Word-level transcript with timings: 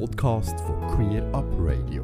Podcast 0.00 0.58
von 0.60 0.80
Queer 0.88 1.22
Up 1.32 1.44
Radio. 1.58 2.02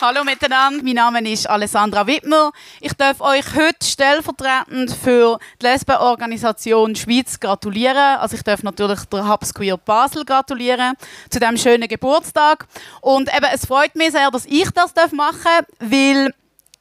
Hallo 0.00 0.22
miteinander, 0.22 0.82
mein 0.84 0.94
Name 0.94 1.32
ist 1.32 1.48
Alessandra 1.48 2.06
Wittmer. 2.06 2.52
Ich 2.80 2.92
darf 2.92 3.20
euch 3.20 3.44
heute 3.56 3.84
stellvertretend 3.84 4.92
für 4.92 5.38
die 5.60 5.66
Lesbenorganisation 5.66 6.94
Schweiz 6.94 7.40
gratulieren. 7.40 7.96
Also 7.96 8.36
ich 8.36 8.42
darf 8.42 8.62
natürlich 8.62 9.00
der 9.06 9.28
Hubs 9.28 9.54
Queer 9.54 9.76
Basel 9.76 10.24
gratulieren 10.24 10.94
zu 11.30 11.40
diesem 11.40 11.56
schönen 11.56 11.88
Geburtstag. 11.88 12.66
Und 13.00 13.28
eben, 13.34 13.46
es 13.52 13.66
freut 13.66 13.96
mich 13.96 14.12
sehr, 14.12 14.30
dass 14.30 14.46
ich 14.46 14.70
das 14.70 15.12
machen 15.12 15.40
darf, 15.44 15.66
weil 15.80 16.32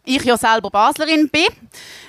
ich 0.05 0.23
ja 0.23 0.37
selber 0.37 0.69
Baslerin 0.69 1.29
bin. 1.29 1.47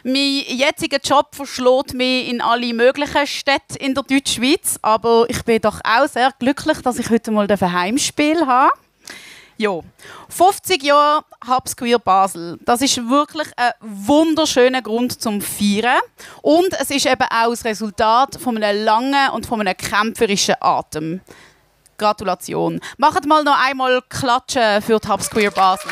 Mein 0.05 0.45
jetziger 0.47 0.99
Job 1.03 1.35
verschlägt 1.35 1.95
mich 1.95 2.29
in 2.29 2.41
alle 2.41 2.73
möglichen 2.73 3.27
Städte 3.27 3.79
in 3.79 3.95
der 3.95 4.05
Deutschschweiz, 4.05 4.79
aber 4.83 5.27
ich 5.29 5.43
bin 5.45 5.61
doch 5.61 5.81
auch 5.85 6.09
sehr 6.09 6.31
glücklich, 6.39 6.79
dass 6.83 6.99
ich 6.99 7.11
heute 7.11 7.31
mal 7.31 7.51
ein 7.51 7.73
Heimspiel 7.73 8.47
habe. 8.47 8.73
Ja, 9.59 9.81
50 10.29 10.83
Jahre 10.83 11.25
Hubs 11.49 11.75
Queer 11.75 11.99
Basel. 11.99 12.59
Das 12.67 12.83
ist 12.83 13.09
wirklich 13.09 13.49
ein 13.57 13.73
wunderschöner 13.81 14.83
Grund 14.83 15.21
zum 15.21 15.41
Feiern. 15.41 15.99
Und 16.43 16.75
es 16.79 16.91
ist 16.91 17.07
eben 17.07 17.23
auch 17.23 17.51
das 17.51 17.65
Resultat 17.65 18.37
von 18.39 18.63
einem 18.63 18.85
langen 18.85 19.31
und 19.31 19.47
von 19.47 19.61
einem 19.61 19.75
kämpferischen 19.75 20.57
Atem. 20.61 21.23
Gratulation. 21.97 22.81
Macht 22.99 23.25
mal 23.25 23.43
noch 23.45 23.59
einmal 23.59 24.03
Klatschen 24.11 24.83
für 24.83 25.01
die 25.01 25.09
Hubs 25.09 25.31
Queer 25.31 25.51
Basel. 25.51 25.91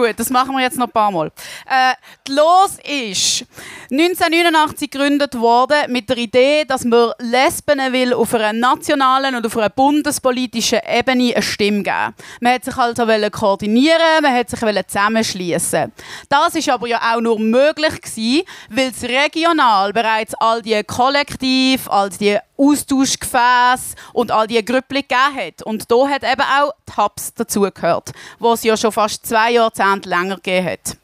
Gut, 0.00 0.14
das 0.16 0.30
machen 0.30 0.56
wir 0.56 0.62
jetzt 0.62 0.78
noch 0.78 0.86
ein 0.86 0.92
paar 0.92 1.10
Mal. 1.10 1.30
Äh, 1.66 1.92
Los 2.32 2.78
ist 2.78 3.44
1989 3.90 4.90
gegründet 4.90 5.38
worden 5.38 5.92
mit 5.92 6.08
der 6.08 6.16
Idee, 6.16 6.64
dass 6.64 6.86
man 6.86 7.12
Lesben 7.18 7.78
will 7.92 8.14
auf 8.14 8.32
einer 8.32 8.54
nationalen 8.54 9.34
und 9.34 9.44
auf 9.44 9.58
einer 9.58 9.68
bundespolitischen 9.68 10.78
Ebene 10.90 11.34
eine 11.34 11.42
Stimme 11.42 11.82
geben. 11.82 12.14
Man 12.40 12.54
hat 12.54 12.64
sich 12.64 12.78
also 12.78 13.04
koordinieren, 13.30 14.22
man 14.22 14.32
hat 14.32 14.48
sich 14.48 14.60
zusammenschließen. 14.60 15.92
Das 16.30 16.54
ist 16.54 16.70
aber 16.70 16.86
ja 16.88 17.14
auch 17.14 17.20
nur 17.20 17.38
möglich 17.38 18.00
gewesen, 18.00 18.44
weil 18.70 18.92
es 18.96 19.02
regional 19.02 19.92
bereits 19.92 20.34
all 20.36 20.62
die 20.62 20.82
Kollektiv, 20.82 21.90
all 21.90 22.08
die 22.08 22.38
Austauschgefäße 22.60 23.96
und 24.12 24.30
all 24.30 24.46
die 24.46 24.62
Grüppli 24.64 25.02
gegeben 25.02 25.36
hat. 25.36 25.62
Und 25.62 25.90
da 25.90 26.08
hat 26.08 26.22
eben 26.22 26.42
auch 26.42 26.72
die 26.88 26.96
Hubs 26.96 27.32
dazugehört, 27.34 28.12
wo 28.38 28.52
es 28.52 28.62
ja 28.62 28.76
schon 28.76 28.92
fast 28.92 29.26
zwei 29.26 29.52
Jahrzehnte 29.52 30.08
länger 30.08 30.36
gegeben 30.36 30.66
hat. 30.66 30.96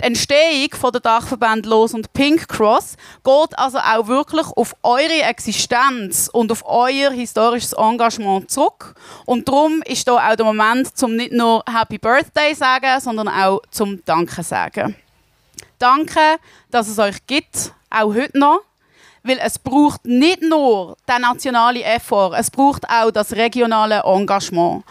Die 0.00 0.04
Entstehung 0.04 0.70
von 0.72 0.92
der 0.92 1.00
Dachverband 1.00 1.66
Los 1.66 1.92
und 1.94 2.12
Pink 2.12 2.48
Cross 2.48 2.96
geht 3.24 3.58
also 3.58 3.78
auch 3.78 4.06
wirklich 4.06 4.46
auf 4.46 4.74
eure 4.82 5.22
Existenz 5.22 6.30
und 6.32 6.50
auf 6.52 6.64
euer 6.64 7.10
historisches 7.10 7.72
Engagement 7.72 8.50
zurück. 8.50 8.94
Und 9.26 9.48
darum 9.48 9.82
ist 9.82 10.06
da 10.08 10.16
auch 10.16 10.36
der 10.36 10.46
Moment, 10.46 10.96
zum 10.96 11.16
nicht 11.16 11.32
nur 11.32 11.62
Happy 11.70 11.98
Birthday 11.98 12.54
sagen, 12.54 13.00
sondern 13.00 13.28
auch 13.28 13.60
zum 13.70 14.02
Danke 14.04 14.42
sagen. 14.42 14.96
Danke, 15.78 16.38
dass 16.70 16.88
es 16.88 16.98
euch 16.98 17.26
gibt, 17.26 17.72
auch 17.90 18.14
heute 18.14 18.38
noch. 18.38 18.60
Weil 19.22 19.38
es 19.42 19.58
braucht 19.58 20.04
nicht 20.04 20.42
nur 20.42 20.96
den 21.08 21.22
nationalen 21.22 21.82
Effort, 21.82 22.34
es 22.38 22.50
braucht 22.50 22.88
auch 22.88 23.10
das 23.10 23.32
regionale 23.32 24.02
Engagement. 24.04 24.84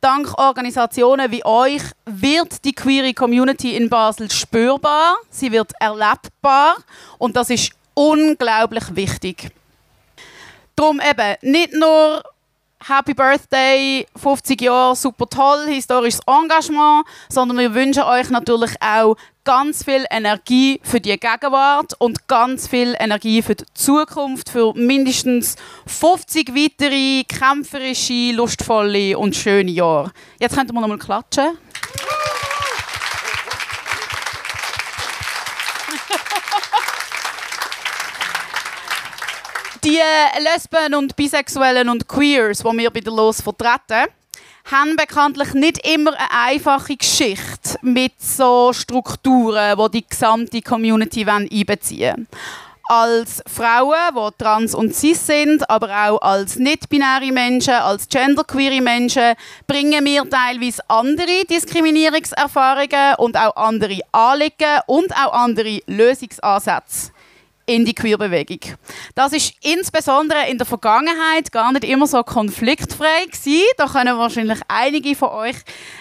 Dank 0.00 0.38
Organisationen 0.38 1.30
wie 1.30 1.44
euch 1.44 1.82
wird 2.04 2.64
die 2.64 2.72
queere 2.72 3.14
Community 3.14 3.76
in 3.76 3.88
Basel 3.88 4.30
spürbar, 4.30 5.16
sie 5.30 5.52
wird 5.52 5.72
erlebbar 5.80 6.76
und 7.18 7.36
das 7.36 7.50
ist 7.50 7.72
unglaublich 7.94 8.84
wichtig. 8.94 9.50
Darum 10.76 11.00
eben 11.00 11.36
nicht 11.40 11.72
nur 11.72 12.22
Happy 12.88 13.14
Birthday, 13.14 14.06
50 14.14 14.60
Jahre, 14.60 14.94
super 14.94 15.28
toll, 15.28 15.66
historisches 15.66 16.20
Engagement, 16.24 17.04
sondern 17.28 17.58
wir 17.58 17.74
wünschen 17.74 18.04
euch 18.04 18.30
natürlich 18.30 18.80
auch 18.80 19.16
ganz 19.42 19.82
viel 19.82 20.04
Energie 20.08 20.78
für 20.84 21.00
die 21.00 21.18
Gegenwart 21.18 21.94
und 21.98 22.28
ganz 22.28 22.68
viel 22.68 22.94
Energie 23.00 23.42
für 23.42 23.56
die 23.56 23.64
Zukunft, 23.74 24.50
für 24.50 24.72
mindestens 24.74 25.56
50 25.86 26.54
weitere 26.54 27.24
kämpferische, 27.24 28.30
lustvolle 28.32 29.18
und 29.18 29.34
schöne 29.34 29.72
Jahre. 29.72 30.12
Jetzt 30.38 30.54
könnten 30.54 30.72
wir 30.72 30.80
noch 30.80 30.86
mal 30.86 30.96
klatschen. 30.96 31.58
Die 39.86 40.00
Lesben 40.42 40.96
und 40.96 41.14
Bisexuellen 41.14 41.88
und 41.88 42.08
Queers, 42.08 42.58
die 42.58 42.76
wir 42.76 42.90
bei 42.90 42.98
der 42.98 43.12
Los 43.12 43.40
vertreten, 43.40 44.10
haben 44.64 44.96
bekanntlich 44.96 45.54
nicht 45.54 45.86
immer 45.86 46.10
eine 46.10 46.54
einfache 46.54 46.96
Geschichte 46.96 47.78
mit 47.82 48.20
so 48.20 48.72
Strukturen, 48.72 49.78
die 49.78 50.00
die 50.00 50.08
gesamte 50.08 50.60
Community 50.60 51.24
einbeziehen. 51.24 52.26
Als 52.88 53.44
Frauen, 53.46 54.12
die 54.16 54.42
trans 54.42 54.74
und 54.74 54.92
cis 54.92 55.24
sind, 55.24 55.70
aber 55.70 55.88
auch 56.08 56.20
als 56.20 56.56
nicht-binäre 56.56 57.30
Menschen, 57.30 57.74
als 57.74 58.08
genderqueere 58.08 58.82
Menschen, 58.82 59.34
bringen 59.68 60.04
wir 60.04 60.28
teilweise 60.28 60.82
andere 60.88 61.44
Diskriminierungserfahrungen 61.48 63.14
und 63.18 63.36
auch 63.36 63.54
andere 63.54 64.00
Anliegen 64.10 64.80
und 64.88 65.12
auch 65.12 65.32
andere 65.32 65.78
Lösungsansätze 65.86 67.12
in 67.66 67.84
die 67.84 67.94
Queerbewegung. 67.94 68.60
Das 69.14 69.32
ist 69.32 69.54
insbesondere 69.62 70.48
in 70.48 70.56
der 70.56 70.66
Vergangenheit 70.66 71.50
gar 71.50 71.72
nicht 71.72 71.84
immer 71.84 72.06
so 72.06 72.22
konfliktfrei 72.22 73.26
gewesen. 73.26 73.64
Da 73.76 73.86
können 73.86 74.16
wahrscheinlich 74.16 74.60
einige 74.68 75.14
von 75.16 75.30
euch 75.30 75.56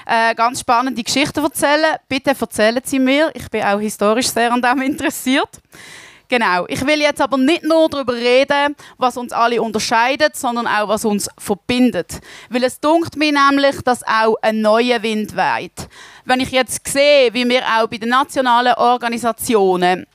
äh, 0.05 0.35
ganz 0.35 0.59
spannende 0.59 1.03
Geschichten 1.03 1.43
erzählen. 1.43 1.97
Bitte 2.07 2.35
erzählen 2.39 2.81
Sie 2.83 2.99
mir. 2.99 3.31
Ich 3.33 3.49
bin 3.49 3.63
auch 3.63 3.79
historisch 3.79 4.29
sehr 4.29 4.53
an 4.53 4.61
dem 4.61 4.81
interessiert. 4.81 5.49
Genau. 6.27 6.65
Ich 6.67 6.85
will 6.85 7.01
jetzt 7.01 7.21
aber 7.21 7.37
nicht 7.37 7.63
nur 7.63 7.87
darüber 7.87 8.13
reden, 8.13 8.75
was 8.97 9.17
uns 9.17 9.31
alle 9.31 9.61
unterscheidet, 9.61 10.35
sondern 10.35 10.65
auch, 10.65 10.87
was 10.87 11.05
uns 11.05 11.29
verbindet. 11.37 12.19
Weil 12.49 12.63
es 12.63 12.79
dunkt 12.79 13.15
mir 13.15 13.31
nämlich, 13.31 13.81
dass 13.83 14.01
auch 14.03 14.35
ein 14.41 14.61
neuer 14.61 15.03
Wind 15.03 15.35
weht. 15.35 15.87
Wenn 16.25 16.39
ich 16.39 16.49
jetzt 16.49 16.87
sehe, 16.87 17.33
wie 17.33 17.47
wir 17.47 17.61
auch 17.61 17.87
bei 17.87 17.97
den 17.97 18.09
nationalen 18.09 18.73
Organisationen 18.73 20.07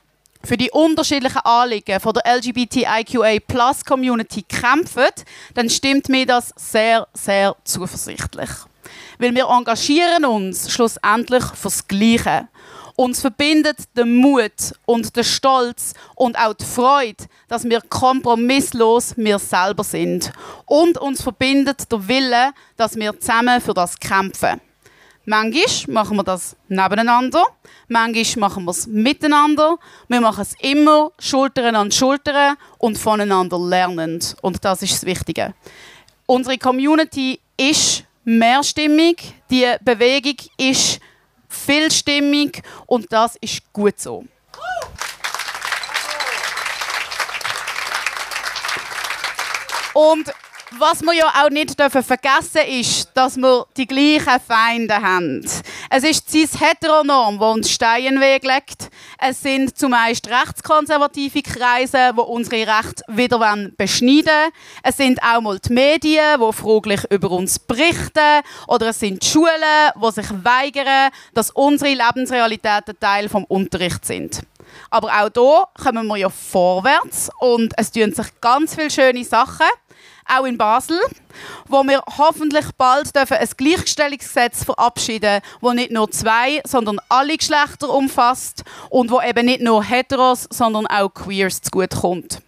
für 0.43 0.57
die 0.57 0.71
unterschiedlichen 0.71 1.39
Anliegen 1.39 1.99
von 1.99 2.13
der 2.13 2.23
LGBTIQA-Plus-Community 2.37 4.43
kämpfen, 4.43 5.09
dann 5.53 5.69
stimmt 5.69 6.07
mir 6.09 6.25
das 6.25 6.53
sehr, 6.55 7.07
sehr 7.13 7.55
zuversichtlich. 7.63 8.49
Weil 9.19 9.35
wir 9.35 9.47
engagieren 9.47 10.25
uns 10.25 10.71
schlussendlich 10.71 11.43
fürs 11.55 11.87
Gleiche. 11.87 12.47
Uns 12.95 13.21
verbindet 13.21 13.77
der 13.95 14.05
Mut 14.05 14.73
und 14.85 15.15
der 15.15 15.23
Stolz 15.23 15.93
und 16.15 16.37
auch 16.37 16.53
die 16.53 16.65
Freude, 16.65 17.25
dass 17.47 17.63
wir 17.63 17.81
kompromisslos 17.81 19.13
wir 19.17 19.39
selber 19.39 19.83
sind. 19.83 20.31
Und 20.65 20.97
uns 20.97 21.21
verbindet 21.21 21.91
der 21.91 22.07
Wille, 22.07 22.51
dass 22.77 22.95
wir 22.95 23.19
zusammen 23.19 23.61
für 23.61 23.73
das 23.73 23.99
kämpfen. 23.99 24.61
Manchmal 25.25 25.93
machen 25.93 26.17
wir 26.17 26.23
das 26.23 26.55
nebeneinander, 26.67 27.45
manchmal 27.87 28.49
machen 28.49 28.65
wir 28.65 28.71
es 28.71 28.87
miteinander. 28.87 29.77
Wir 30.07 30.19
machen 30.19 30.41
es 30.41 30.55
immer 30.61 31.11
Schultern 31.19 31.75
an 31.75 31.91
Schultern 31.91 32.57
und 32.79 32.97
voneinander 32.97 33.59
lernend. 33.59 34.35
Und 34.41 34.65
das 34.65 34.81
ist 34.81 34.93
das 34.93 35.05
Wichtige. 35.05 35.53
Unsere 36.25 36.57
Community 36.57 37.39
ist 37.55 38.03
mehrstimmig, 38.23 39.35
die 39.51 39.67
Bewegung 39.81 40.37
ist 40.57 40.99
vielstimmig 41.47 42.63
und 42.87 43.11
das 43.11 43.35
ist 43.41 43.61
gut 43.73 43.99
so. 43.99 44.25
Und 49.93 50.33
was 50.77 51.01
wir 51.01 51.13
ja 51.13 51.27
auch 51.43 51.49
nicht 51.49 51.79
dürfen 51.79 52.03
vergessen 52.03 52.61
ist, 52.67 53.09
dass 53.13 53.37
wir 53.37 53.65
die 53.75 53.87
gleichen 53.87 54.39
Feinde 54.45 54.95
haben. 54.95 55.45
Es 55.89 56.03
ist 56.03 56.29
cis 56.29 56.59
heteronorm, 56.59 57.39
wo 57.39 57.51
uns 57.51 57.69
Steine 57.69 58.07
in 58.07 58.15
den 58.15 58.21
Weg 58.21 58.43
legt. 58.43 58.89
Es 59.19 59.41
sind 59.41 59.77
zumeist 59.77 60.27
rechtskonservative 60.29 61.41
Kreise, 61.41 62.11
wo 62.15 62.21
unsere 62.23 62.67
Rechte 62.67 63.03
wieder 63.07 63.37
beschneiden 63.77 64.25
wollen. 64.25 64.51
Es 64.83 64.97
sind 64.97 65.21
auch 65.21 65.41
mal 65.41 65.59
die 65.59 65.73
Medien, 65.73 66.39
die 66.39 66.53
fraglich 66.53 67.01
über 67.09 67.31
uns 67.31 67.59
berichten. 67.59 68.41
Oder 68.67 68.89
es 68.89 68.99
sind 68.99 69.21
die 69.21 69.27
Schulen, 69.27 69.91
die 69.95 70.11
sich 70.11 70.29
weigern, 70.43 71.11
dass 71.33 71.51
unsere 71.51 71.93
Lebensrealitäten 71.93 72.99
Teil 72.99 73.29
vom 73.29 73.43
Unterricht 73.45 74.05
sind. 74.05 74.41
Aber 74.89 75.07
auch 75.07 75.29
hier 75.33 75.83
kommen 75.83 76.07
wir 76.07 76.17
ja 76.17 76.29
vorwärts 76.29 77.29
und 77.39 77.73
es 77.77 77.91
tun 77.91 78.13
sich 78.13 78.27
ganz 78.41 78.75
viele 78.75 78.91
schöne 78.91 79.23
Sachen. 79.23 79.67
auch 80.27 80.45
in 80.45 80.57
Basel, 80.57 80.99
wo 81.67 81.83
wir 81.83 82.01
hoffentlich 82.17 82.65
bald 82.77 83.15
dürfen 83.15 83.37
ein 83.37 83.49
Gleichstellungsgesetz 83.57 84.63
verabschieden 84.63 85.41
das 85.61 85.75
nicht 85.75 85.91
nur 85.91 86.09
zwei, 86.11 86.61
sondern 86.65 86.99
alle 87.09 87.37
Geschlechter 87.37 87.89
umfasst 87.89 88.63
und 88.89 89.11
wo 89.11 89.21
eben 89.21 89.45
nicht 89.45 89.61
nur 89.61 89.83
Heteros, 89.83 90.47
sondern 90.49 90.87
auch 90.87 91.13
Queers 91.13 91.61
zugutekommt. 91.61 92.41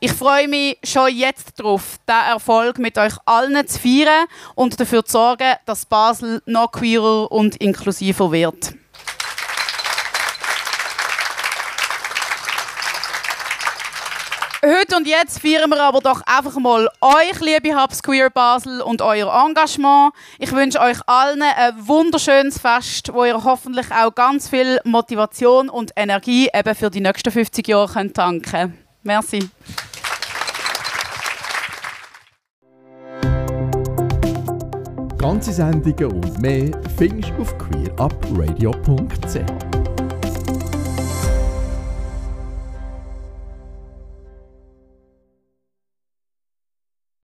Ich 0.00 0.12
freue 0.12 0.48
mich 0.48 0.78
schon 0.84 1.14
jetzt 1.14 1.58
darauf, 1.58 1.98
diesen 2.08 2.32
Erfolg 2.32 2.78
mit 2.78 2.98
euch 2.98 3.14
allen 3.26 3.66
zu 3.66 3.78
feiern 3.78 4.26
und 4.54 4.80
dafür 4.80 5.04
zu 5.04 5.12
sorgen, 5.12 5.54
dass 5.66 5.86
Basel 5.86 6.42
noch 6.46 6.72
queerer 6.72 7.30
und 7.30 7.56
inklusiver 7.56 8.32
wird. 8.32 8.74
Heute 14.60 14.96
und 14.96 15.06
jetzt 15.06 15.38
feiern 15.38 15.70
wir 15.70 15.80
aber 15.80 16.00
doch 16.00 16.20
einfach 16.26 16.58
mal 16.58 16.88
euch, 17.00 17.40
liebe 17.40 17.80
Hubs 17.80 18.02
Queer 18.02 18.28
Basel, 18.28 18.80
und 18.80 19.02
euer 19.02 19.32
Engagement. 19.46 20.12
Ich 20.40 20.50
wünsche 20.50 20.80
euch 20.80 20.98
allen 21.06 21.42
ein 21.42 21.74
wunderschönes 21.86 22.58
Fest, 22.58 23.12
wo 23.12 23.24
ihr 23.24 23.44
hoffentlich 23.44 23.86
auch 23.92 24.12
ganz 24.12 24.48
viel 24.48 24.80
Motivation 24.82 25.68
und 25.68 25.92
Energie 25.94 26.48
eben 26.52 26.74
für 26.74 26.90
die 26.90 27.00
nächsten 27.00 27.30
50 27.30 27.68
Jahre 27.68 27.92
könnt 27.92 28.16
tanken 28.16 28.76
Merci. 29.04 29.48
Ganze 35.18 35.52
Sendungen 35.52 36.10
und 36.10 36.40
mehr 36.40 36.72
findest 36.96 37.32
du 37.36 37.42
auf 37.42 37.56
queerupradio.ch. 37.58 39.67